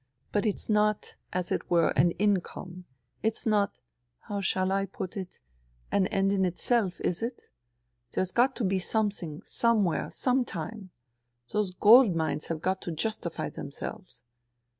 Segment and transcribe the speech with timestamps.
[0.31, 2.85] But it's not, as it were, an income;
[3.21, 3.77] it's not—
[4.29, 5.39] how shall I put it?—
[5.91, 7.43] an end in itself, is it?
[8.13, 10.89] There's got to be something, somewhere, sometime.
[11.51, 14.23] Those gold mines have got to justify themselves.